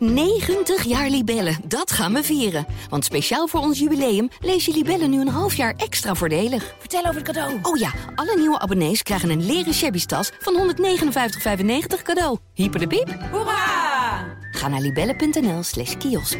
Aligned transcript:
90 0.00 0.84
jaar 0.84 1.08
Libellen, 1.08 1.56
dat 1.64 1.92
gaan 1.92 2.12
we 2.12 2.22
vieren. 2.22 2.66
Want 2.88 3.04
speciaal 3.04 3.46
voor 3.46 3.60
ons 3.60 3.78
jubileum 3.78 4.28
lees 4.40 4.64
je 4.64 4.72
Libellen 4.72 5.10
nu 5.10 5.20
een 5.20 5.28
half 5.28 5.54
jaar 5.54 5.74
extra 5.76 6.14
voordelig. 6.14 6.74
Vertel 6.78 7.00
over 7.00 7.14
het 7.14 7.24
cadeau. 7.24 7.58
Oh 7.62 7.78
ja, 7.78 7.92
alle 8.14 8.36
nieuwe 8.36 8.58
abonnees 8.58 9.02
krijgen 9.02 9.30
een 9.30 9.46
leren 9.46 9.74
shabby 9.74 10.04
tas 10.04 10.30
van 10.38 10.74
159,95 10.76 12.02
cadeau. 12.02 12.38
Hyper 12.54 12.80
de 12.80 12.86
piep. 12.86 13.18
Hoera! 13.30 14.38
Ga 14.50 14.68
naar 14.68 14.80
libellen.nl 14.80 15.62
slash 15.62 15.96
kiosk. 15.96 16.38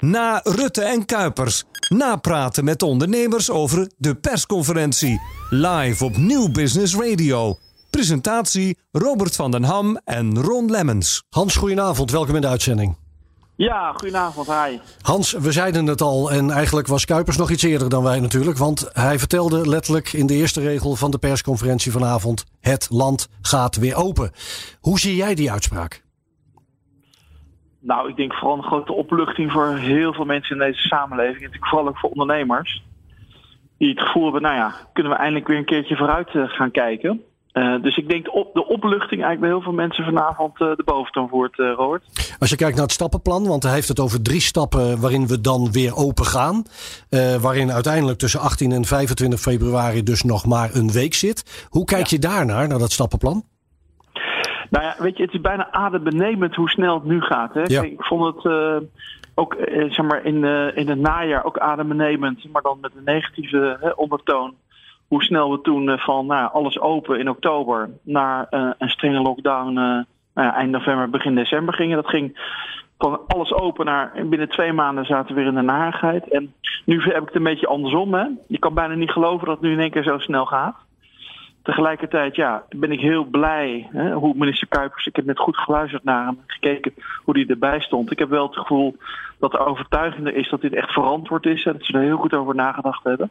Na 0.00 0.40
Rutte 0.44 0.82
en 0.82 1.04
Kuipers. 1.04 1.64
Napraten 1.88 2.64
met 2.64 2.82
ondernemers 2.82 3.50
over 3.50 3.90
de 3.96 4.14
persconferentie. 4.14 5.20
Live 5.50 6.04
op 6.04 6.16
Nieuw 6.16 6.50
Business 6.50 6.94
Radio. 6.94 7.56
Presentatie 7.98 8.78
Robert 8.92 9.36
van 9.36 9.50
den 9.50 9.62
Ham 9.62 10.00
en 10.04 10.38
Ron 10.40 10.70
Lemmens. 10.70 11.24
Hans, 11.30 11.56
goedenavond. 11.56 12.10
Welkom 12.10 12.34
in 12.34 12.40
de 12.40 12.46
uitzending. 12.46 12.96
Ja, 13.56 13.92
goedenavond. 13.92 14.46
Hi. 14.46 14.78
Hans, 15.02 15.32
we 15.32 15.52
zeiden 15.52 15.86
het 15.86 16.00
al 16.00 16.30
en 16.30 16.50
eigenlijk 16.50 16.86
was 16.86 17.04
Kuipers 17.04 17.36
nog 17.36 17.50
iets 17.50 17.62
eerder 17.62 17.88
dan 17.88 18.02
wij 18.02 18.20
natuurlijk. 18.20 18.58
Want 18.58 18.90
hij 18.92 19.18
vertelde 19.18 19.68
letterlijk 19.68 20.12
in 20.12 20.26
de 20.26 20.34
eerste 20.34 20.60
regel 20.60 20.96
van 20.96 21.10
de 21.10 21.18
persconferentie 21.18 21.92
vanavond... 21.92 22.44
het 22.60 22.88
land 22.90 23.28
gaat 23.42 23.76
weer 23.76 23.96
open. 23.96 24.30
Hoe 24.80 24.98
zie 24.98 25.16
jij 25.16 25.34
die 25.34 25.52
uitspraak? 25.52 26.02
Nou, 27.80 28.08
ik 28.08 28.16
denk 28.16 28.34
vooral 28.34 28.56
een 28.56 28.62
grote 28.62 28.92
opluchting 28.92 29.52
voor 29.52 29.76
heel 29.76 30.12
veel 30.12 30.24
mensen 30.24 30.56
in 30.56 30.66
deze 30.66 30.80
samenleving. 30.80 31.36
En 31.36 31.42
natuurlijk 31.42 31.70
vooral 31.70 31.88
ook 31.88 31.98
voor 31.98 32.10
ondernemers. 32.10 32.82
Die 33.78 33.90
het 33.90 34.00
gevoel 34.00 34.22
hebben, 34.22 34.42
nou 34.42 34.54
ja, 34.54 34.74
kunnen 34.92 35.12
we 35.12 35.18
eindelijk 35.18 35.46
weer 35.46 35.56
een 35.58 35.64
keertje 35.64 35.96
vooruit 35.96 36.28
eh, 36.28 36.48
gaan 36.48 36.70
kijken. 36.70 37.22
Uh, 37.58 37.82
dus 37.82 37.96
ik 37.96 38.08
denk 38.08 38.24
de, 38.24 38.32
op, 38.32 38.54
de 38.54 38.66
opluchting 38.66 39.22
eigenlijk 39.22 39.40
bij 39.40 39.48
heel 39.48 39.60
veel 39.60 39.72
mensen 39.72 40.04
vanavond 40.04 40.60
uh, 40.60 40.76
de 40.76 40.82
boventoon 40.84 41.28
voert, 41.28 41.58
uh, 41.58 41.72
Robert. 41.76 42.36
Als 42.38 42.50
je 42.50 42.56
kijkt 42.56 42.74
naar 42.74 42.84
het 42.84 42.92
stappenplan, 42.92 43.46
want 43.46 43.62
hij 43.62 43.72
heeft 43.72 43.88
het 43.88 44.00
over 44.00 44.22
drie 44.22 44.40
stappen 44.40 45.00
waarin 45.00 45.26
we 45.26 45.40
dan 45.40 45.72
weer 45.72 45.96
open 45.96 46.24
gaan. 46.24 46.62
waarin 47.40 47.72
uiteindelijk 47.72 48.18
tussen 48.18 48.40
18 48.40 48.72
en 48.72 48.84
25 48.84 49.40
februari 49.40 50.02
dus 50.02 50.22
nog 50.22 50.46
maar 50.46 50.74
een 50.74 50.92
week 50.92 51.14
zit. 51.14 51.66
Hoe 51.70 51.84
kijk 51.84 52.06
ja. 52.06 52.16
je 52.16 52.18
daarnaar, 52.18 52.68
naar 52.68 52.78
dat 52.78 52.92
stappenplan? 52.92 53.42
Nou 54.70 54.84
ja, 54.84 54.94
weet 54.98 55.16
je, 55.16 55.22
het 55.22 55.34
is 55.34 55.40
bijna 55.40 55.72
adembenemend 55.72 56.54
hoe 56.54 56.70
snel 56.70 56.94
het 56.94 57.04
nu 57.04 57.20
gaat. 57.20 57.54
Hè? 57.54 57.62
Ja. 57.64 57.82
Ik 57.82 58.02
vond 58.04 58.34
het 58.34 58.52
ook 59.34 59.56
zeg 59.68 60.02
maar 60.02 60.24
in, 60.24 60.44
in 60.74 60.88
het 60.88 60.98
najaar 60.98 61.44
ook 61.44 61.58
adembenemend, 61.58 62.52
maar 62.52 62.62
dan 62.62 62.78
met 62.80 62.92
een 62.96 63.04
negatieve 63.04 63.92
ondertoon. 63.96 64.54
Hoe 65.08 65.22
snel 65.22 65.50
we 65.50 65.60
toen 65.60 65.98
van 65.98 66.26
nou, 66.26 66.52
alles 66.52 66.80
open 66.80 67.18
in 67.18 67.28
oktober 67.28 67.90
naar 68.02 68.46
een 68.78 68.88
strenge 68.88 69.20
lockdown 69.20 69.72
nou 70.38 70.50
ja, 70.50 70.54
eind 70.54 70.70
november, 70.70 71.10
begin 71.10 71.34
december 71.34 71.74
gingen. 71.74 71.96
Dat 71.96 72.08
ging 72.08 72.38
van 72.98 73.20
alles 73.26 73.52
open 73.52 73.84
naar 73.84 74.12
binnen 74.26 74.48
twee 74.48 74.72
maanden 74.72 75.04
zaten 75.04 75.34
we 75.34 75.40
weer 75.40 75.50
in 75.50 75.54
de 75.54 75.62
narigheid. 75.62 76.28
En 76.28 76.54
nu 76.84 77.00
heb 77.02 77.22
ik 77.22 77.26
het 77.26 77.34
een 77.34 77.42
beetje 77.42 77.66
andersom. 77.66 78.14
Hè? 78.14 78.26
Je 78.46 78.58
kan 78.58 78.74
bijna 78.74 78.94
niet 78.94 79.10
geloven 79.10 79.46
dat 79.46 79.56
het 79.56 79.64
nu 79.64 79.72
in 79.72 79.80
één 79.80 79.90
keer 79.90 80.02
zo 80.02 80.18
snel 80.18 80.46
gaat. 80.46 80.76
Tegelijkertijd 81.68 82.36
ja, 82.36 82.64
ben 82.68 82.92
ik 82.92 83.00
heel 83.00 83.24
blij 83.24 83.88
hè, 83.92 84.12
hoe 84.12 84.34
minister 84.36 84.68
Kuipers, 84.68 85.06
ik 85.06 85.16
heb 85.16 85.24
net 85.24 85.38
goed 85.38 85.56
geluisterd 85.56 86.04
naar 86.04 86.24
hem, 86.24 86.40
gekeken 86.46 86.94
hoe 87.24 87.38
hij 87.38 87.46
erbij 87.46 87.80
stond. 87.80 88.10
Ik 88.10 88.18
heb 88.18 88.28
wel 88.28 88.46
het 88.46 88.56
gevoel 88.56 88.96
dat 89.38 89.50
de 89.50 89.58
overtuigende 89.58 90.32
is 90.32 90.48
dat 90.48 90.60
dit 90.60 90.74
echt 90.74 90.92
verantwoord 90.92 91.46
is 91.46 91.64
en 91.64 91.72
dat 91.72 91.84
ze 91.84 91.92
er 91.92 92.00
heel 92.00 92.16
goed 92.16 92.34
over 92.34 92.54
nagedacht 92.54 93.04
hebben. 93.04 93.30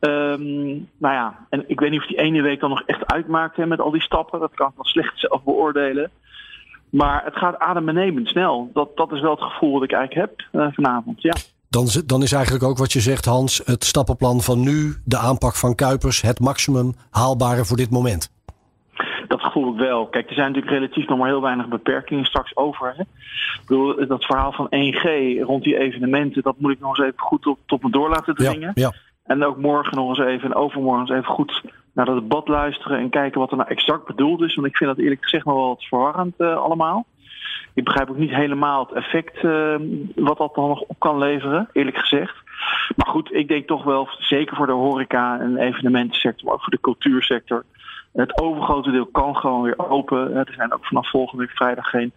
Um, 0.00 0.88
nou 0.98 1.14
ja, 1.14 1.46
en 1.50 1.64
ik 1.66 1.80
weet 1.80 1.90
niet 1.90 2.00
of 2.00 2.06
die 2.06 2.18
ene 2.18 2.42
week 2.42 2.60
dan 2.60 2.70
nog 2.70 2.82
echt 2.86 3.12
uitmaakt 3.12 3.56
met 3.56 3.80
al 3.80 3.90
die 3.90 4.02
stappen, 4.02 4.40
dat 4.40 4.54
kan 4.54 4.68
ik 4.68 4.74
wel 4.76 4.84
slecht 4.84 5.18
zelf 5.18 5.42
beoordelen. 5.42 6.10
Maar 6.90 7.24
het 7.24 7.36
gaat 7.36 7.58
adembenemend 7.58 8.28
snel. 8.28 8.70
Dat, 8.72 8.96
dat 8.96 9.12
is 9.12 9.20
wel 9.20 9.30
het 9.30 9.42
gevoel 9.42 9.72
dat 9.72 9.82
ik 9.82 9.92
eigenlijk 9.92 10.30
heb 10.30 10.46
uh, 10.52 10.72
vanavond, 10.72 11.22
ja. 11.22 11.34
Dan, 11.74 11.88
dan 12.06 12.22
is 12.22 12.32
eigenlijk 12.32 12.64
ook 12.64 12.78
wat 12.78 12.92
je 12.92 13.00
zegt, 13.00 13.24
Hans, 13.24 13.62
het 13.64 13.84
stappenplan 13.84 14.40
van 14.40 14.60
nu, 14.60 14.94
de 15.04 15.18
aanpak 15.18 15.54
van 15.54 15.74
Kuipers, 15.74 16.20
het 16.20 16.40
maximum 16.40 16.94
haalbare 17.10 17.64
voor 17.64 17.76
dit 17.76 17.90
moment. 17.90 18.32
Dat 19.28 19.40
gevoel 19.40 19.72
ik 19.72 19.78
wel. 19.78 20.06
Kijk, 20.06 20.28
er 20.28 20.34
zijn 20.34 20.52
natuurlijk 20.52 20.76
relatief 20.76 21.08
nog 21.08 21.18
maar 21.18 21.28
heel 21.28 21.42
weinig 21.42 21.68
beperkingen 21.68 22.24
straks 22.24 22.56
over. 22.56 22.94
Hè? 22.96 23.02
Ik 23.02 23.66
bedoel, 23.66 24.06
dat 24.06 24.24
verhaal 24.24 24.52
van 24.52 24.66
1G 24.66 25.08
rond 25.42 25.64
die 25.64 25.78
evenementen, 25.78 26.42
dat 26.42 26.54
moet 26.58 26.72
ik 26.72 26.80
nog 26.80 26.98
eens 26.98 27.06
even 27.06 27.20
goed 27.20 27.46
op, 27.46 27.58
tot 27.66 27.82
me 27.82 27.90
door 27.90 28.08
laten 28.08 28.34
dringen. 28.34 28.72
Ja, 28.74 28.82
ja. 28.82 28.92
En 29.24 29.44
ook 29.44 29.56
morgen 29.56 29.96
nog 29.96 30.08
eens 30.08 30.26
even 30.28 30.50
en 30.50 30.56
overmorgen 30.56 31.00
eens 31.00 31.10
even 31.10 31.34
goed 31.34 31.62
naar 31.92 32.06
dat 32.06 32.14
debat 32.14 32.48
luisteren 32.48 32.98
en 32.98 33.10
kijken 33.10 33.40
wat 33.40 33.50
er 33.50 33.56
nou 33.56 33.68
exact 33.68 34.06
bedoeld 34.06 34.40
is. 34.40 34.54
Want 34.54 34.66
ik 34.66 34.76
vind 34.76 34.90
dat 34.90 34.98
eerlijk 34.98 35.22
gezegd 35.22 35.44
nog 35.44 35.54
wel 35.54 35.68
wat 35.68 35.84
verwarrend 35.84 36.34
uh, 36.38 36.56
allemaal. 36.56 37.06
Ik 37.74 37.84
begrijp 37.84 38.10
ook 38.10 38.16
niet 38.16 38.34
helemaal 38.34 38.80
het 38.80 38.92
effect 38.92 39.42
uh, 39.42 39.74
wat 40.14 40.38
dat 40.38 40.54
dan 40.54 40.68
nog 40.68 40.80
op 40.80 40.98
kan 40.98 41.18
leveren, 41.18 41.68
eerlijk 41.72 41.96
gezegd. 41.96 42.36
Maar 42.96 43.06
goed, 43.06 43.32
ik 43.32 43.48
denk 43.48 43.66
toch 43.66 43.84
wel, 43.84 44.08
zeker 44.18 44.56
voor 44.56 44.66
de 44.66 44.72
horeca 44.72 45.40
en 45.40 45.56
evenementensector, 45.56 46.44
maar 46.44 46.54
ook 46.54 46.62
voor 46.62 46.72
de 46.72 46.80
cultuursector. 46.80 47.64
Het 48.12 48.40
overgrote 48.40 48.90
deel 48.90 49.06
kan 49.06 49.36
gewoon 49.36 49.62
weer 49.62 49.88
open. 49.90 50.34
Er 50.36 50.52
zijn 50.56 50.72
ook 50.72 50.86
vanaf 50.86 51.10
volgende 51.10 51.44
week 51.44 51.56
vrijdag 51.56 51.90
geen 51.90 52.12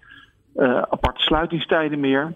uh, 0.55 0.81
aparte 0.81 1.21
sluitingstijden 1.21 1.99
meer. 1.99 2.33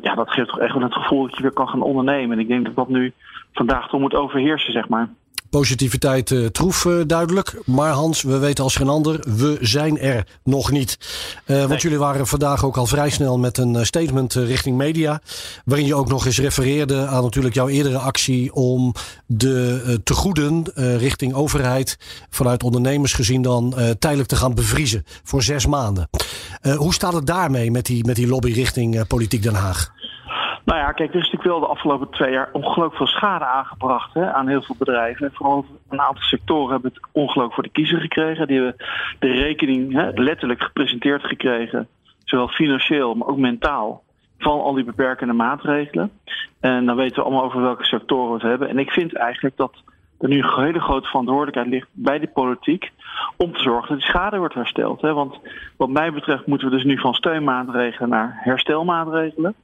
Ja, 0.00 0.14
dat 0.14 0.30
geeft 0.30 0.48
toch 0.48 0.58
echt 0.58 0.72
wel 0.72 0.82
het 0.82 0.94
gevoel 0.94 1.22
dat 1.22 1.36
je 1.36 1.42
weer 1.42 1.52
kan 1.52 1.68
gaan 1.68 1.82
ondernemen. 1.82 2.36
En 2.36 2.42
ik 2.42 2.48
denk 2.48 2.64
dat 2.64 2.76
dat 2.76 2.88
nu 2.88 3.12
vandaag 3.52 3.88
toch 3.88 4.00
moet 4.00 4.14
overheersen, 4.14 4.72
zeg 4.72 4.88
maar. 4.88 5.08
Positiviteit 5.56 6.30
uh, 6.30 6.46
troef 6.46 6.84
uh, 6.84 7.02
duidelijk. 7.06 7.60
Maar 7.64 7.90
Hans, 7.90 8.22
we 8.22 8.38
weten 8.38 8.64
als 8.64 8.76
geen 8.76 8.88
ander, 8.88 9.24
we 9.36 9.58
zijn 9.60 9.98
er 9.98 10.26
nog 10.44 10.70
niet. 10.70 10.98
Uh, 11.46 11.56
want 11.56 11.68
nee. 11.68 11.78
jullie 11.78 11.98
waren 11.98 12.26
vandaag 12.26 12.64
ook 12.64 12.76
al 12.76 12.86
vrij 12.86 13.10
snel 13.10 13.38
met 13.38 13.58
een 13.58 13.86
statement 13.86 14.34
richting 14.34 14.76
media. 14.76 15.20
Waarin 15.64 15.86
je 15.86 15.94
ook 15.94 16.08
nog 16.08 16.26
eens 16.26 16.38
refereerde 16.38 17.06
aan 17.06 17.22
natuurlijk 17.22 17.54
jouw 17.54 17.68
eerdere 17.68 17.98
actie 17.98 18.54
om 18.54 18.94
de 19.26 20.00
tegoeden 20.04 20.64
richting 20.74 21.34
overheid 21.34 21.98
vanuit 22.30 22.62
ondernemers 22.62 23.12
gezien 23.12 23.42
dan 23.42 23.74
tijdelijk 23.98 24.28
te 24.28 24.36
gaan 24.36 24.54
bevriezen 24.54 25.04
voor 25.24 25.42
zes 25.42 25.66
maanden. 25.66 26.08
hoe 26.76 26.94
staat 26.94 27.12
het 27.12 27.26
daarmee 27.26 27.70
met 27.70 27.86
die, 27.86 28.04
met 28.04 28.16
die 28.16 28.26
lobby 28.26 28.52
richting 28.52 29.06
politiek 29.06 29.42
Den 29.42 29.54
Haag? 29.54 29.94
Nou 30.66 30.78
ja, 30.78 30.92
kijk, 30.92 31.08
er 31.08 31.20
is 31.20 31.30
natuurlijk 31.30 31.50
wel 31.50 31.60
de 31.60 31.66
afgelopen 31.66 32.10
twee 32.10 32.32
jaar 32.32 32.48
ongelooflijk 32.52 32.96
veel 32.96 33.06
schade 33.06 33.44
aangebracht 33.44 34.14
hè, 34.14 34.32
aan 34.32 34.48
heel 34.48 34.62
veel 34.62 34.74
bedrijven. 34.78 35.26
En 35.26 35.34
vooral 35.34 35.64
een 35.88 36.00
aantal 36.00 36.22
sectoren 36.22 36.72
hebben 36.72 36.92
het 36.94 37.08
ongelooflijk 37.12 37.54
voor 37.54 37.62
de 37.62 37.68
kiezer 37.68 38.00
gekregen. 38.00 38.46
Die 38.46 38.56
hebben 38.56 38.86
de 39.18 39.32
rekening 39.32 39.92
hè, 39.92 40.10
letterlijk 40.10 40.62
gepresenteerd 40.62 41.24
gekregen, 41.24 41.88
zowel 42.24 42.48
financieel, 42.48 43.14
maar 43.14 43.28
ook 43.28 43.38
mentaal, 43.38 44.02
van 44.38 44.60
al 44.60 44.74
die 44.74 44.84
beperkende 44.84 45.32
maatregelen. 45.32 46.10
En 46.60 46.86
dan 46.86 46.96
weten 46.96 47.16
we 47.16 47.22
allemaal 47.22 47.44
over 47.44 47.60
welke 47.60 47.84
sectoren 47.84 48.28
we 48.28 48.34
het 48.34 48.42
hebben. 48.42 48.68
En 48.68 48.78
ik 48.78 48.90
vind 48.90 49.16
eigenlijk 49.16 49.56
dat 49.56 49.72
er 50.18 50.28
nu 50.28 50.42
een 50.42 50.64
hele 50.64 50.80
grote 50.80 51.08
verantwoordelijkheid 51.08 51.68
ligt 51.68 51.88
bij 51.92 52.18
de 52.18 52.28
politiek 52.28 52.92
om 53.36 53.52
te 53.52 53.60
zorgen 53.60 53.88
dat 53.88 53.98
die 53.98 54.06
schade 54.08 54.38
wordt 54.38 54.54
hersteld. 54.54 55.00
Hè. 55.00 55.12
Want 55.12 55.38
wat 55.76 55.88
mij 55.88 56.12
betreft 56.12 56.46
moeten 56.46 56.68
we 56.68 56.74
dus 56.74 56.84
nu 56.84 56.98
van 56.98 57.14
steunmaatregelen 57.14 58.08
naar 58.08 58.38
herstelmaatregelen. 58.40 59.54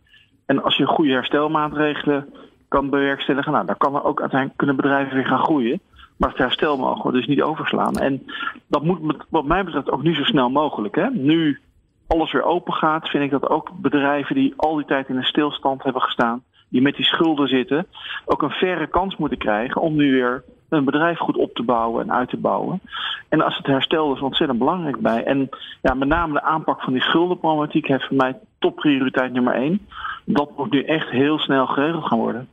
En 0.52 0.62
als 0.62 0.76
je 0.76 0.86
goede 0.86 1.12
herstelmaatregelen 1.12 2.34
kan 2.68 2.90
bewerkstelligen, 2.90 3.52
nou, 3.52 3.66
dan 3.66 3.76
kan 3.76 3.94
er 3.94 4.04
ook 4.04 4.20
uiteindelijk 4.20 4.58
kunnen 4.58 4.76
bedrijven 4.76 5.14
weer 5.14 5.26
gaan 5.26 5.44
groeien. 5.44 5.80
Maar 6.16 6.28
het 6.28 6.38
herstel 6.38 6.76
mogen 6.76 7.10
we 7.10 7.16
dus 7.16 7.26
niet 7.26 7.42
overslaan. 7.42 7.96
En 7.96 8.26
dat 8.66 8.84
moet 8.84 9.16
wat 9.28 9.44
mij 9.44 9.64
betreft 9.64 9.90
ook 9.90 10.02
niet 10.02 10.16
zo 10.16 10.24
snel 10.24 10.50
mogelijk. 10.50 10.94
Hè? 10.94 11.10
Nu 11.10 11.60
alles 12.06 12.32
weer 12.32 12.42
open 12.42 12.72
gaat, 12.72 13.08
vind 13.08 13.24
ik 13.24 13.30
dat 13.30 13.48
ook 13.48 13.70
bedrijven 13.80 14.34
die 14.34 14.54
al 14.56 14.76
die 14.76 14.84
tijd 14.84 15.08
in 15.08 15.16
een 15.16 15.24
stilstand 15.24 15.82
hebben 15.82 16.02
gestaan, 16.02 16.42
die 16.69 16.82
met 16.82 16.96
die 16.96 17.04
schulden 17.04 17.48
zitten, 17.48 17.86
ook 18.24 18.42
een 18.42 18.50
verre 18.50 18.86
kans 18.86 19.16
moeten 19.16 19.38
krijgen 19.38 19.80
om 19.80 19.94
nu 19.94 20.12
weer 20.12 20.44
een 20.69 20.84
bedrijf 20.84 21.19
goed 21.19 21.36
op 21.36 21.54
te 21.54 21.62
bouwen 21.62 22.02
en 22.02 22.12
uit 22.12 22.28
te 22.28 22.36
bouwen. 22.36 22.80
En 23.28 23.40
als 23.40 23.56
het 23.56 23.66
herstel 23.66 24.14
is 24.14 24.20
ontzettend 24.20 24.58
belangrijk 24.58 25.00
bij. 25.00 25.24
En 25.24 25.48
ja, 25.82 25.94
met 25.94 26.08
name 26.08 26.32
de 26.32 26.43
aanpak 26.43 26.82
van 26.82 26.93
die 26.93 27.02
schuldenproblematiek 27.02 27.87
heeft 27.87 28.06
voor 28.06 28.16
mij 28.16 28.38
topprioriteit 28.58 29.32
nummer 29.32 29.55
één. 29.55 29.87
Dat 30.24 30.50
moet 30.56 30.70
nu 30.70 30.84
echt 30.84 31.10
heel 31.10 31.38
snel 31.38 31.66
geregeld 31.66 32.04
gaan 32.04 32.19
worden. 32.19 32.48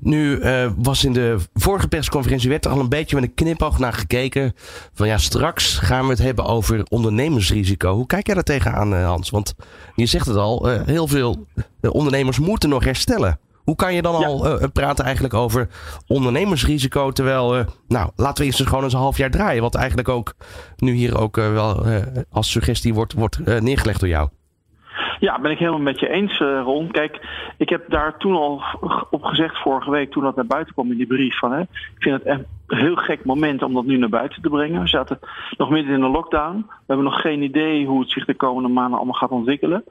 Nu 0.00 0.38
uh, 0.38 0.70
was 0.76 1.04
in 1.04 1.12
de 1.12 1.38
vorige 1.54 1.88
persconferentie 1.88 2.48
werd 2.48 2.64
er 2.64 2.70
al 2.70 2.80
een 2.80 2.88
beetje 2.88 3.16
met 3.16 3.24
een 3.24 3.34
knipoog 3.34 3.78
naar 3.78 3.92
gekeken. 3.92 4.52
Van 4.92 5.06
ja, 5.06 5.18
straks 5.18 5.78
gaan 5.78 6.04
we 6.04 6.10
het 6.10 6.22
hebben 6.22 6.44
over 6.44 6.84
ondernemersrisico. 6.88 7.94
Hoe 7.94 8.06
kijk 8.06 8.26
jij 8.26 8.34
daar 8.34 8.44
tegenaan, 8.44 8.92
Hans? 8.92 9.30
Want 9.30 9.54
je 9.94 10.06
zegt 10.06 10.26
het 10.26 10.36
al, 10.36 10.70
uh, 10.70 10.80
heel 10.84 11.06
veel 11.06 11.46
ondernemers 11.90 12.38
moeten 12.38 12.68
nog 12.68 12.84
herstellen. 12.84 13.38
Hoe 13.54 13.76
kan 13.76 13.94
je 13.94 14.02
dan 14.02 14.20
ja. 14.20 14.26
al 14.26 14.62
uh, 14.62 14.68
praten 14.72 15.04
eigenlijk 15.04 15.34
over 15.34 15.68
ondernemersrisico? 16.06 17.10
Terwijl, 17.10 17.64
nou, 17.88 18.10
laten 18.16 18.38
we 18.38 18.44
eerst 18.44 18.60
eens 18.60 18.68
gewoon 18.68 18.84
eens 18.84 18.92
een 18.92 18.98
half 18.98 19.16
jaar 19.16 19.30
draaien. 19.30 19.62
Wat 19.62 19.74
eigenlijk 19.74 20.08
ook 20.08 20.34
nu 20.76 20.92
hier 20.92 21.18
ook 21.18 21.36
wel 21.36 21.86
als 22.30 22.50
suggestie 22.50 22.94
wordt, 22.94 23.12
wordt 23.12 23.38
neergelegd 23.60 24.00
door 24.00 24.08
jou. 24.08 24.28
Ja, 25.20 25.40
ben 25.40 25.50
ik 25.50 25.58
helemaal 25.58 25.80
met 25.80 26.00
je 26.00 26.08
eens, 26.08 26.38
Ron. 26.38 26.90
Kijk, 26.90 27.20
ik 27.56 27.68
heb 27.68 27.90
daar 27.90 28.16
toen 28.18 28.34
al 28.34 28.62
op 29.10 29.22
gezegd 29.22 29.58
vorige 29.58 29.90
week, 29.90 30.10
toen 30.10 30.22
dat 30.22 30.36
naar 30.36 30.46
buiten 30.46 30.74
kwam 30.74 30.90
in 30.90 30.96
die 30.96 31.06
brief, 31.06 31.38
van 31.38 31.52
hè, 31.52 31.60
ik 31.60 31.96
vind 31.98 32.24
het 32.24 32.46
heel 32.66 32.96
gek 32.96 33.24
moment 33.24 33.62
om 33.62 33.74
dat 33.74 33.84
nu 33.84 33.96
naar 33.96 34.08
buiten 34.08 34.42
te 34.42 34.48
brengen. 34.48 34.80
We 34.80 34.88
zaten 34.88 35.18
nog 35.56 35.70
midden 35.70 35.94
in 35.94 36.02
een 36.02 36.10
lockdown. 36.10 36.56
We 36.56 36.84
hebben 36.86 37.04
nog 37.04 37.20
geen 37.20 37.42
idee 37.42 37.86
hoe 37.86 38.00
het 38.00 38.10
zich 38.10 38.24
de 38.24 38.34
komende 38.34 38.68
maanden 38.68 38.96
allemaal 38.96 39.14
gaat 39.14 39.30
ontwikkelen. 39.30 39.84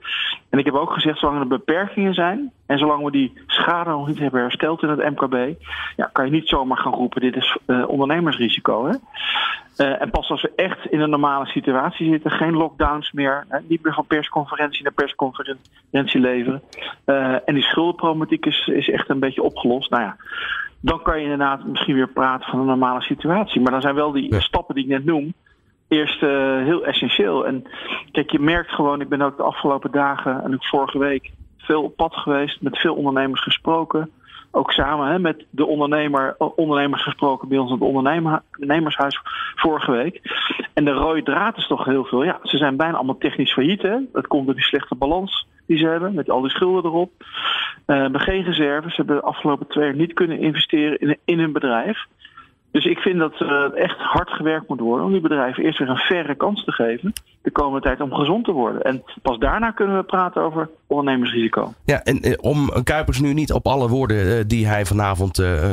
En 0.49 0.59
ik 0.59 0.65
heb 0.65 0.73
ook 0.73 0.93
gezegd, 0.93 1.19
zolang 1.19 1.39
er 1.39 1.47
beperkingen 1.47 2.13
zijn 2.13 2.51
en 2.69 2.77
zolang 2.77 3.03
we 3.03 3.11
die 3.11 3.33
schade 3.47 3.89
nog 3.89 4.07
niet 4.07 4.19
hebben 4.19 4.41
hersteld 4.41 4.83
in 4.83 4.89
het 4.89 5.09
MKB, 5.09 5.61
ja, 5.95 6.09
kan 6.11 6.25
je 6.25 6.31
niet 6.31 6.47
zomaar 6.47 6.77
gaan 6.77 6.93
roepen: 6.93 7.21
dit 7.21 7.35
is 7.35 7.57
uh, 7.67 7.87
ondernemersrisico. 7.87 8.85
Hè? 8.85 8.93
Uh, 9.77 10.01
en 10.01 10.09
pas 10.09 10.29
als 10.29 10.41
we 10.41 10.51
echt 10.55 10.85
in 10.85 10.99
een 10.99 11.09
normale 11.09 11.45
situatie 11.45 12.09
zitten, 12.09 12.31
geen 12.31 12.53
lockdowns 12.53 13.11
meer, 13.11 13.45
hè, 13.47 13.59
niet 13.67 13.83
meer 13.83 13.93
van 13.93 14.05
persconferentie 14.05 14.83
naar 14.83 14.91
persconferentie 14.91 16.19
leveren. 16.19 16.61
Uh, 17.05 17.33
en 17.45 17.53
die 17.53 17.63
schuldenproblematiek 17.63 18.45
is, 18.45 18.67
is 18.67 18.89
echt 18.89 19.09
een 19.09 19.19
beetje 19.19 19.43
opgelost. 19.43 19.89
Nou 19.89 20.03
ja, 20.03 20.15
dan 20.79 21.01
kan 21.01 21.17
je 21.17 21.23
inderdaad 21.23 21.65
misschien 21.65 21.95
weer 21.95 22.09
praten 22.09 22.49
van 22.49 22.59
een 22.59 22.65
normale 22.65 23.01
situatie. 23.01 23.61
Maar 23.61 23.71
dan 23.71 23.81
zijn 23.81 23.95
wel 23.95 24.11
die 24.11 24.41
stappen 24.41 24.75
die 24.75 24.83
ik 24.83 24.89
net 24.89 25.05
noem, 25.05 25.33
eerst 25.87 26.23
uh, 26.23 26.63
heel 26.63 26.85
essentieel. 26.85 27.45
En 27.45 27.63
kijk, 28.11 28.31
je 28.31 28.39
merkt 28.39 28.71
gewoon, 28.71 29.01
ik 29.01 29.09
ben 29.09 29.21
ook 29.21 29.37
de 29.37 29.43
afgelopen 29.43 29.91
dagen 29.91 30.43
en 30.43 30.53
ook 30.53 30.65
vorige 30.65 30.97
week 30.97 31.31
veel 31.59 31.83
op 31.83 31.95
pad 31.95 32.15
geweest, 32.15 32.61
met 32.61 32.77
veel 32.77 32.95
ondernemers 32.95 33.41
gesproken. 33.41 34.09
Ook 34.51 34.71
samen 34.71 35.07
hè, 35.07 35.19
met 35.19 35.45
de 35.49 35.65
ondernemer, 35.65 36.35
ondernemers 36.37 37.03
gesproken 37.03 37.47
bij 37.47 37.57
ons 37.57 37.71
het 37.71 37.81
ondernemershuis 37.81 39.19
vorige 39.55 39.91
week. 39.91 40.21
En 40.73 40.85
de 40.85 40.91
rode 40.91 41.23
draad 41.23 41.57
is 41.57 41.67
toch 41.67 41.85
heel 41.85 42.05
veel. 42.05 42.23
Ja, 42.23 42.39
ze 42.43 42.57
zijn 42.57 42.75
bijna 42.75 42.95
allemaal 42.95 43.17
technisch 43.17 43.53
failliet. 43.53 43.87
Dat 44.13 44.27
komt 44.27 44.45
door 44.45 44.55
die 44.55 44.63
slechte 44.63 44.95
balans 44.95 45.47
die 45.65 45.77
ze 45.77 45.85
hebben, 45.85 46.13
met 46.13 46.29
al 46.29 46.41
die 46.41 46.49
schulden 46.49 46.91
erop. 46.91 47.11
Uh, 47.19 47.97
hebben 47.97 48.21
geen 48.21 48.43
reserves. 48.43 48.95
Hebben 48.95 49.15
de 49.15 49.21
afgelopen 49.21 49.67
twee 49.67 49.85
jaar 49.85 49.95
niet 49.95 50.13
kunnen 50.13 50.39
investeren 50.39 50.99
in, 50.99 51.17
in 51.25 51.39
hun 51.39 51.51
bedrijf. 51.51 52.05
Dus 52.71 52.85
ik 52.85 52.99
vind 52.99 53.19
dat 53.19 53.39
er 53.39 53.73
echt 53.73 53.97
hard 53.97 54.29
gewerkt 54.29 54.67
moet 54.67 54.79
worden 54.79 55.05
om 55.05 55.11
die 55.11 55.21
bedrijven 55.21 55.63
eerst 55.63 55.79
weer 55.79 55.89
een 55.89 55.97
verre 55.97 56.35
kans 56.35 56.63
te 56.63 56.71
geven 56.71 57.13
de 57.41 57.51
komende 57.51 57.81
tijd 57.81 58.01
om 58.01 58.13
gezond 58.13 58.45
te 58.45 58.51
worden. 58.51 58.81
En 58.81 59.03
pas 59.21 59.37
daarna 59.37 59.71
kunnen 59.71 59.97
we 59.97 60.03
praten 60.03 60.41
over 60.41 60.69
ondernemersrisico. 60.87 61.73
Ja, 61.85 62.03
en 62.03 62.21
eh, 62.21 62.33
om 62.41 62.83
Kuipers 62.83 63.19
nu 63.19 63.33
niet 63.33 63.53
op 63.53 63.67
alle 63.67 63.87
woorden 63.87 64.25
uh, 64.25 64.43
die 64.47 64.67
hij 64.67 64.85
vanavond 64.85 65.39
uh, 65.39 65.71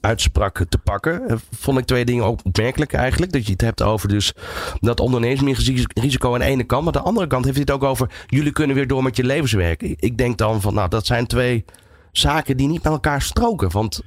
uitsprak 0.00 0.64
te 0.68 0.78
pakken, 0.78 1.40
vond 1.50 1.78
ik 1.78 1.84
twee 1.84 2.04
dingen 2.04 2.24
ook 2.24 2.40
opmerkelijk 2.44 2.92
eigenlijk. 2.92 3.32
Dat 3.32 3.46
je 3.46 3.52
het 3.52 3.60
hebt 3.60 3.82
over 3.82 4.08
dus 4.08 4.34
dat 4.80 5.00
ondernemersrisico 5.00 6.32
aan 6.32 6.38
de 6.38 6.44
ene 6.44 6.64
kant, 6.64 6.84
maar 6.84 6.94
aan 6.94 7.02
de 7.02 7.08
andere 7.08 7.26
kant 7.26 7.44
heeft 7.44 7.56
hij 7.56 7.66
het 7.66 7.82
ook 7.82 7.90
over 7.90 8.24
jullie 8.26 8.52
kunnen 8.52 8.76
weer 8.76 8.86
door 8.86 9.02
met 9.02 9.16
je 9.16 9.24
levenswerk. 9.24 9.82
Ik 9.82 10.16
denk 10.16 10.38
dan 10.38 10.60
van 10.60 10.74
nou, 10.74 10.88
dat 10.88 11.06
zijn 11.06 11.26
twee 11.26 11.64
zaken 12.12 12.56
die 12.56 12.68
niet 12.68 12.82
met 12.82 12.92
elkaar 12.92 13.22
stroken. 13.22 13.70
Want 13.70 14.02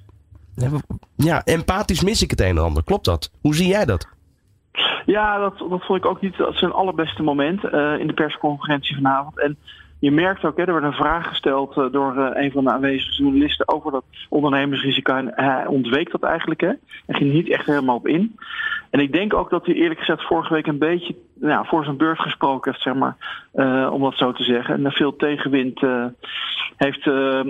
ja, 1.16 1.44
empathisch 1.44 2.04
mis 2.04 2.22
ik 2.22 2.30
het 2.30 2.42
een 2.42 2.48
en 2.48 2.58
ander. 2.58 2.84
Klopt 2.84 3.06
dat? 3.06 3.32
Hoe 3.42 3.56
zie 3.56 3.68
jij 3.68 3.86
dat? 3.86 4.08
Ja, 5.06 5.38
dat, 5.38 5.58
dat 5.58 5.86
vond 5.86 6.00
ik 6.00 6.06
ook 6.06 6.22
niet 6.22 6.38
dat 6.38 6.56
zijn 6.56 6.72
allerbeste 6.72 7.24
moment 7.24 7.64
uh, 7.64 8.00
in 8.00 8.08
de 8.08 8.14
persconferentie 8.14 8.96
vanavond. 8.96 9.40
En 9.40 9.58
je 10.00 10.12
merkt 10.12 10.46
ook, 10.46 10.58
hè, 10.58 10.64
er 10.64 10.74
werd 10.74 10.86
een 10.86 10.94
vraag 10.94 11.28
gesteld 11.28 11.78
uh, 11.78 11.92
door 11.92 12.18
uh, 12.18 12.30
een 12.34 12.52
van 12.52 12.64
de 12.64 12.72
aanwezige 12.72 13.24
journalisten 13.24 13.68
over 13.68 13.92
dat 13.92 14.04
ondernemersrisico. 14.30 15.14
En 15.16 15.32
hij 15.36 15.66
ontweek 15.66 16.12
dat 16.12 16.24
eigenlijk. 16.24 16.62
Hè. 16.62 16.72
Hij 17.06 17.16
ging 17.16 17.34
niet 17.34 17.50
echt 17.50 17.66
helemaal 17.66 17.96
op 17.96 18.08
in. 18.08 18.36
En 18.90 19.00
ik 19.00 19.12
denk 19.12 19.34
ook 19.34 19.50
dat 19.50 19.66
hij 19.66 19.76
eerlijk 19.76 20.00
gezegd 20.00 20.28
vorige 20.28 20.54
week 20.54 20.68
een 20.68 20.78
beetje 20.78 21.16
nou, 21.34 21.68
voor 21.68 21.84
zijn 21.84 21.98
beurt 21.98 22.20
gesproken 22.20 22.72
heeft, 22.72 22.84
zeg 22.84 22.94
maar, 22.94 23.16
om 23.92 24.02
dat 24.02 24.18
zo 24.18 24.32
te 24.32 24.44
zeggen. 24.44 24.86
En 24.86 24.92
veel 24.92 25.16
tegenwind 25.16 25.82
heeft 26.78 27.02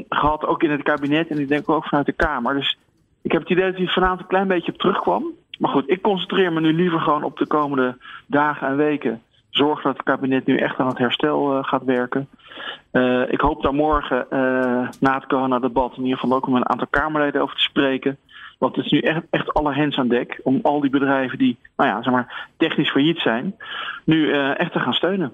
gehad, 0.10 0.46
ook 0.46 0.64
in 0.64 0.72
het 0.72 0.84
kabinet 0.84 1.28
en 1.28 1.40
ik 1.40 1.48
denk 1.48 1.70
ook 1.70 1.86
vanuit 1.86 2.06
de 2.06 2.12
Kamer. 2.12 2.54
Dus 2.54 2.78
ik 3.22 3.32
heb 3.32 3.42
het 3.42 3.52
idee 3.52 3.66
dat 3.66 3.78
hij 3.78 3.88
vanavond 3.88 4.20
een 4.20 4.28
klein 4.28 4.48
beetje 4.48 4.72
op 4.72 4.78
terugkwam. 4.78 5.34
Maar 5.58 5.72
goed, 5.72 5.90
ik 5.90 6.02
concentreer 6.02 6.54
me 6.54 6.60
nu 6.60 6.74
liever 6.74 7.00
gewoon 7.00 7.24
op 7.24 7.38
de 7.38 7.48
komende 7.48 7.98
dagen 8.26 8.68
en 8.68 8.78
weken. 8.78 9.22
Zorg 9.50 9.82
dat 9.82 9.94
het 9.94 10.06
kabinet 10.06 10.46
nu 10.46 10.58
echt 10.58 10.80
aan 10.80 10.88
het 10.88 10.98
herstel 10.98 11.58
uh, 11.58 11.64
gaat 11.64 11.84
werken. 11.84 12.28
Uh, 12.92 13.32
ik 13.32 13.42
hoop 13.42 13.62
daar 13.62 13.74
morgen 13.74 14.26
uh, 14.30 14.40
na 15.00 15.14
het 15.14 15.26
coronadebat 15.28 15.98
in 15.98 16.04
ieder 16.04 16.20
geval 16.20 16.38
ook 16.38 16.48
om 16.48 16.56
een 16.56 16.70
aantal 16.70 16.88
Kamerleden 16.90 17.42
over 17.42 17.56
te 17.56 17.62
spreken. 17.62 18.18
Want 18.58 18.76
het 18.76 18.86
is 18.86 18.92
nu 18.92 19.00
echt, 19.00 19.22
echt 19.30 19.54
alle 19.54 19.74
hens 19.74 19.98
aan 19.98 20.08
dek 20.08 20.40
om 20.44 20.60
al 20.64 20.82
die 20.82 20.90
bedrijven 20.90 21.38
die 21.38 21.58
nou 21.76 21.90
ja, 21.90 22.04
zeg 22.04 22.14
maar, 22.14 22.50
technisch 22.58 22.92
failliet 22.92 23.20
zijn, 23.20 23.56
nu 24.06 24.18
uh, 24.18 24.60
echt 24.60 24.72
te 24.72 24.80
gaan 24.80 24.94
steunen. 24.94 25.32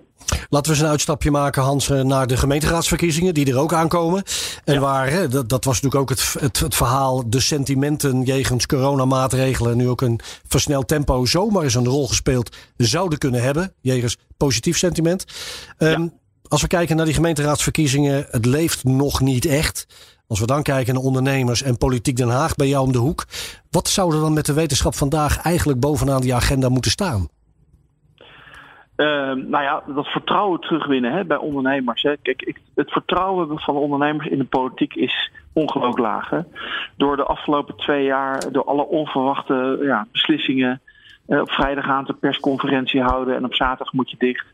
Laten 0.49 0.71
we 0.71 0.77
eens 0.77 0.85
een 0.85 0.91
uitstapje 0.91 1.31
maken, 1.31 1.63
Hans, 1.63 1.87
naar 1.87 2.27
de 2.27 2.37
gemeenteraadsverkiezingen 2.37 3.33
die 3.33 3.51
er 3.51 3.59
ook 3.59 3.73
aankomen. 3.73 4.23
En 4.65 4.73
ja. 4.73 4.79
waar, 4.79 5.09
hè, 5.09 5.27
dat, 5.27 5.49
dat, 5.49 5.65
was 5.65 5.81
natuurlijk 5.81 6.01
ook 6.01 6.17
het, 6.17 6.35
het, 6.39 6.59
het, 6.59 6.75
verhaal, 6.75 7.29
de 7.29 7.39
sentimenten 7.39 8.21
jegens 8.21 8.65
coronamaatregelen, 8.65 9.77
nu 9.77 9.87
ook 9.87 10.01
een 10.01 10.19
versneld 10.47 10.87
tempo 10.87 11.25
zomaar 11.25 11.63
eens 11.63 11.75
een 11.75 11.85
rol 11.85 12.07
gespeeld 12.07 12.57
zouden 12.77 13.19
kunnen 13.19 13.43
hebben, 13.43 13.73
jegens 13.81 14.17
positief 14.37 14.77
sentiment. 14.77 15.25
Um, 15.77 16.01
ja. 16.01 16.09
Als 16.53 16.61
we 16.61 16.67
kijken 16.67 16.95
naar 16.95 17.05
die 17.05 17.13
gemeenteraadsverkiezingen, 17.13 18.25
het 18.29 18.45
leeft 18.45 18.83
nog 18.83 19.21
niet 19.21 19.45
echt. 19.45 19.87
Als 20.27 20.39
we 20.39 20.45
dan 20.45 20.63
kijken 20.63 20.93
naar 20.93 21.03
ondernemers 21.03 21.63
en 21.63 21.77
politiek 21.77 22.15
Den 22.15 22.29
Haag 22.29 22.55
bij 22.55 22.67
jou 22.67 22.85
om 22.85 22.91
de 22.91 22.97
hoek. 22.97 23.25
Wat 23.71 23.87
zou 23.87 24.15
er 24.15 24.21
dan 24.21 24.33
met 24.33 24.45
de 24.45 24.53
wetenschap 24.53 24.93
vandaag 24.93 25.41
eigenlijk 25.41 25.79
bovenaan 25.79 26.21
die 26.21 26.33
agenda 26.33 26.69
moeten 26.69 26.91
staan? 26.91 27.27
Uh, 28.97 29.07
nou 29.31 29.63
ja, 29.63 29.83
dat 29.87 30.07
vertrouwen 30.07 30.59
terugwinnen 30.59 31.11
hè, 31.11 31.25
bij 31.25 31.37
ondernemers. 31.37 32.01
Hè. 32.01 32.17
Kijk, 32.17 32.59
het 32.75 32.91
vertrouwen 32.91 33.59
van 33.59 33.75
ondernemers 33.75 34.27
in 34.27 34.37
de 34.37 34.45
politiek 34.45 34.93
is 34.93 35.31
ongelooflijk 35.53 35.99
laag. 35.99 36.31
Door 36.97 37.15
de 37.15 37.23
afgelopen 37.23 37.75
twee 37.75 38.03
jaar, 38.03 38.51
door 38.51 38.63
alle 38.63 38.85
onverwachte 38.85 39.79
ja, 39.81 40.07
beslissingen. 40.11 40.81
Uh, 41.27 41.41
op 41.41 41.51
vrijdag 41.51 41.89
aan 41.89 42.05
de 42.05 42.13
persconferentie 42.13 43.01
houden 43.01 43.35
en 43.35 43.45
op 43.45 43.55
zaterdag 43.55 43.93
moet 43.93 44.09
je 44.09 44.17
dicht. 44.19 44.52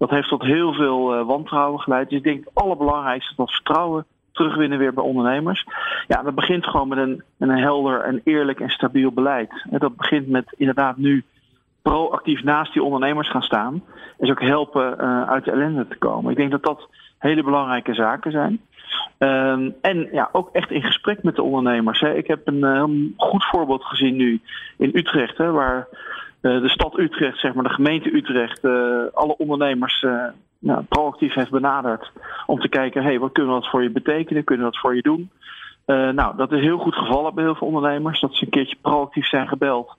Dat 0.00 0.10
heeft 0.10 0.28
tot 0.28 0.42
heel 0.42 0.72
veel 0.72 1.18
uh, 1.18 1.26
wantrouwen 1.26 1.80
geleid. 1.80 2.08
Dus 2.08 2.18
ik 2.18 2.24
denk 2.24 2.44
het 2.44 2.54
allerbelangrijkste 2.54 3.34
dat 3.36 3.50
vertrouwen 3.50 4.04
terugwinnen 4.32 4.78
weer 4.78 4.94
bij 4.94 5.04
ondernemers. 5.04 5.66
Ja, 6.06 6.22
dat 6.22 6.34
begint 6.34 6.66
gewoon 6.66 6.88
met 6.88 6.98
een, 6.98 7.22
een 7.38 7.58
helder 7.58 8.00
en 8.00 8.20
eerlijk 8.24 8.60
en 8.60 8.68
stabiel 8.68 9.12
beleid. 9.12 9.66
Dat 9.70 9.96
begint 9.96 10.28
met 10.28 10.54
inderdaad 10.56 10.96
nu 10.96 11.24
proactief 11.82 12.42
naast 12.42 12.72
die 12.72 12.82
ondernemers 12.82 13.30
gaan 13.30 13.42
staan. 13.42 13.82
En 14.18 14.26
ze 14.26 14.32
ook 14.32 14.42
helpen 14.42 14.96
uh, 15.00 15.28
uit 15.28 15.44
de 15.44 15.50
ellende 15.50 15.88
te 15.88 15.96
komen. 15.98 16.30
Ik 16.30 16.36
denk 16.36 16.50
dat 16.50 16.62
dat 16.62 16.88
hele 17.18 17.42
belangrijke 17.42 17.94
zaken 17.94 18.30
zijn. 18.30 18.60
Um, 19.18 19.74
en 19.80 20.08
ja, 20.12 20.28
ook 20.32 20.48
echt 20.52 20.70
in 20.70 20.82
gesprek 20.82 21.22
met 21.22 21.36
de 21.36 21.42
ondernemers. 21.42 22.00
Hè. 22.00 22.14
Ik 22.14 22.26
heb 22.26 22.40
een 22.44 22.64
uh, 22.64 22.84
goed 23.16 23.44
voorbeeld 23.44 23.84
gezien 23.84 24.16
nu 24.16 24.40
in 24.76 24.90
Utrecht, 24.92 25.38
hè, 25.38 25.50
waar 25.50 25.86
de 26.40 26.68
stad 26.68 26.98
Utrecht, 26.98 27.38
zeg 27.38 27.54
maar, 27.54 27.64
de 27.64 27.70
gemeente 27.74 28.16
Utrecht, 28.16 28.64
alle 29.14 29.36
ondernemers 29.36 30.04
nou, 30.58 30.82
proactief 30.88 31.34
heeft 31.34 31.50
benaderd. 31.50 32.12
Om 32.46 32.60
te 32.60 32.68
kijken, 32.68 33.02
hey, 33.02 33.18
wat 33.18 33.32
kunnen 33.32 33.54
we 33.54 33.60
dat 33.60 33.70
voor 33.70 33.82
je 33.82 33.90
betekenen? 33.90 34.44
Kunnen 34.44 34.66
we 34.66 34.72
dat 34.72 34.80
voor 34.80 34.94
je 34.94 35.02
doen? 35.02 35.30
Nou, 36.14 36.36
dat 36.36 36.52
is 36.52 36.60
heel 36.60 36.78
goed 36.78 36.94
gevallen 36.94 37.34
bij 37.34 37.44
heel 37.44 37.54
veel 37.54 37.66
ondernemers. 37.66 38.20
Dat 38.20 38.34
ze 38.34 38.44
een 38.44 38.50
keertje 38.50 38.76
proactief 38.82 39.26
zijn 39.26 39.48
gebeld. 39.48 39.96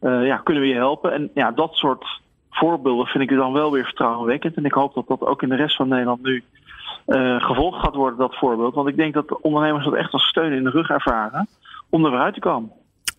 Ja, 0.00 0.36
kunnen 0.36 0.62
we 0.62 0.68
je 0.68 0.74
helpen? 0.74 1.12
En 1.12 1.30
ja, 1.34 1.50
dat 1.50 1.74
soort 1.74 2.20
voorbeelden 2.50 3.06
vind 3.06 3.30
ik 3.30 3.36
dan 3.36 3.52
wel 3.52 3.72
weer 3.72 3.84
vertrouwenwekkend. 3.84 4.56
En 4.56 4.64
ik 4.64 4.72
hoop 4.72 4.94
dat 4.94 5.06
dat 5.06 5.20
ook 5.20 5.42
in 5.42 5.48
de 5.48 5.56
rest 5.56 5.76
van 5.76 5.88
Nederland 5.88 6.22
nu 6.22 6.44
gevolgd 7.38 7.80
gaat 7.80 7.94
worden, 7.94 8.18
dat 8.18 8.36
voorbeeld. 8.36 8.74
Want 8.74 8.88
ik 8.88 8.96
denk 8.96 9.14
dat 9.14 9.28
de 9.28 9.40
ondernemers 9.40 9.84
dat 9.84 9.94
echt 9.94 10.12
als 10.12 10.26
steun 10.26 10.52
in 10.52 10.64
de 10.64 10.70
rug 10.70 10.90
ervaren 10.90 11.48
om 11.90 12.04
er 12.04 12.10
weer 12.10 12.20
uit 12.20 12.34
te 12.34 12.40
komen. 12.40 12.70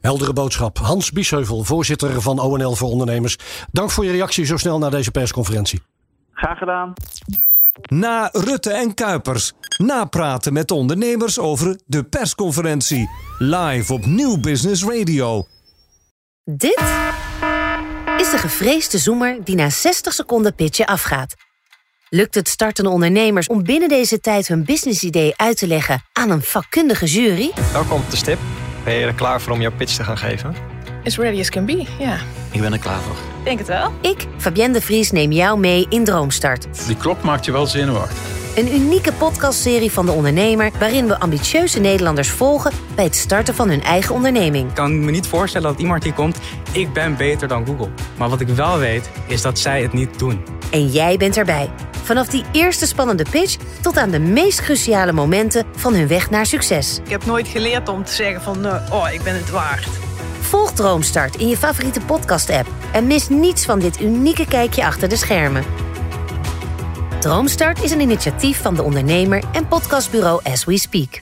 Heldere 0.05 0.33
boodschap. 0.33 0.77
Hans 0.77 1.11
Biesheuvel, 1.11 1.63
voorzitter 1.63 2.21
van 2.21 2.39
ONL 2.39 2.75
voor 2.75 2.89
Ondernemers. 2.89 3.37
Dank 3.71 3.91
voor 3.91 4.05
je 4.05 4.11
reactie 4.11 4.45
zo 4.45 4.57
snel 4.57 4.77
na 4.77 4.89
deze 4.89 5.11
persconferentie. 5.11 5.81
Graag 6.33 6.57
gedaan. 6.57 6.93
Na 7.81 8.29
Rutte 8.31 8.71
en 8.71 8.93
Kuipers. 8.93 9.53
Napraten 9.77 10.53
met 10.53 10.71
ondernemers 10.71 11.39
over 11.39 11.79
de 11.85 12.03
persconferentie. 12.03 13.09
Live 13.37 13.93
op 13.93 14.05
Nieuw 14.05 14.39
Business 14.39 14.83
Radio. 14.83 15.45
Dit 16.43 16.81
is 18.17 18.31
de 18.31 18.37
gevreesde 18.37 18.97
zoemer 18.97 19.43
die 19.43 19.55
na 19.55 19.69
60 19.69 20.13
seconden 20.13 20.55
pitchen 20.55 20.85
afgaat. 20.85 21.35
Lukt 22.09 22.35
het 22.35 22.47
startende 22.47 22.89
ondernemers 22.89 23.47
om 23.47 23.63
binnen 23.63 23.89
deze 23.89 24.19
tijd 24.19 24.47
hun 24.47 24.65
businessidee 24.65 25.33
uit 25.35 25.57
te 25.57 25.67
leggen 25.67 26.03
aan 26.13 26.29
een 26.29 26.41
vakkundige 26.41 27.05
jury? 27.05 27.51
Welkom 27.73 28.01
op 28.01 28.09
de 28.09 28.17
stip. 28.17 28.39
Ben 28.85 28.93
je 28.93 29.05
er 29.05 29.13
klaar 29.13 29.41
voor 29.41 29.53
om 29.53 29.61
jouw 29.61 29.71
pitch 29.71 29.95
te 29.95 30.03
gaan 30.03 30.17
geven? 30.17 30.55
As 31.03 31.17
ready 31.17 31.39
as 31.39 31.49
can 31.49 31.65
be, 31.65 31.85
ja. 31.99 32.17
Ik 32.51 32.61
ben 32.61 32.73
er 32.73 32.79
klaar 32.79 32.99
voor. 32.99 33.15
Denk 33.43 33.59
het 33.59 33.67
wel. 33.67 33.91
Ik, 34.01 34.25
Fabienne 34.37 34.73
de 34.73 34.81
Vries, 34.81 35.11
neem 35.11 35.31
jou 35.31 35.59
mee 35.59 35.85
in 35.89 36.03
Droomstart. 36.03 36.67
Die 36.87 36.97
klok 36.97 37.23
maakt 37.23 37.45
je 37.45 37.51
wel 37.51 37.65
zenuwachtig. 37.65 38.17
Een 38.55 38.73
unieke 38.73 39.11
podcastserie 39.13 39.91
van 39.91 40.05
de 40.05 40.11
ondernemer... 40.11 40.71
waarin 40.79 41.07
we 41.07 41.19
ambitieuze 41.19 41.79
Nederlanders 41.79 42.29
volgen... 42.29 42.71
bij 42.95 43.03
het 43.03 43.15
starten 43.15 43.55
van 43.55 43.69
hun 43.69 43.83
eigen 43.83 44.15
onderneming. 44.15 44.69
Ik 44.69 44.75
kan 44.75 45.05
me 45.05 45.11
niet 45.11 45.27
voorstellen 45.27 45.69
dat 45.69 45.79
iemand 45.79 46.03
hier 46.03 46.13
komt... 46.13 46.37
ik 46.71 46.93
ben 46.93 47.15
beter 47.15 47.47
dan 47.47 47.65
Google. 47.65 47.89
Maar 48.17 48.29
wat 48.29 48.41
ik 48.41 48.47
wel 48.47 48.77
weet, 48.77 49.09
is 49.27 49.41
dat 49.41 49.59
zij 49.59 49.81
het 49.81 49.93
niet 49.93 50.19
doen. 50.19 50.43
En 50.71 50.87
jij 50.87 51.17
bent 51.17 51.37
erbij. 51.37 51.69
Vanaf 52.05 52.27
die 52.27 52.43
eerste 52.51 52.85
spannende 52.85 53.25
pitch... 53.29 53.57
tot 53.81 53.97
aan 53.97 54.09
de 54.09 54.19
meest 54.19 54.61
cruciale 54.61 55.11
momenten 55.11 55.65
van 55.75 55.93
hun 55.93 56.07
weg 56.07 56.29
naar 56.29 56.45
succes. 56.45 56.99
Ik 57.03 57.09
heb 57.09 57.25
nooit 57.25 57.47
geleerd 57.47 57.89
om 57.89 58.03
te 58.03 58.11
zeggen 58.11 58.41
van... 58.41 58.65
Uh, 58.65 58.89
oh, 58.91 59.07
ik 59.11 59.23
ben 59.23 59.35
het 59.35 59.49
waard. 59.49 59.87
Volg 60.39 60.71
Droomstart 60.71 61.35
in 61.35 61.47
je 61.47 61.57
favoriete 61.57 61.99
podcast-app 61.99 62.67
en 62.93 63.07
mis 63.07 63.29
niets 63.29 63.65
van 63.65 63.79
dit 63.79 64.01
unieke 64.01 64.47
kijkje 64.47 64.85
achter 64.85 65.09
de 65.09 65.15
schermen. 65.15 65.63
Droomstart 67.19 67.83
is 67.83 67.91
een 67.91 68.01
initiatief 68.01 68.61
van 68.61 68.75
de 68.75 68.83
ondernemer 68.83 69.43
en 69.51 69.67
podcastbureau 69.67 70.39
As 70.43 70.65
We 70.65 70.77
Speak. 70.77 71.21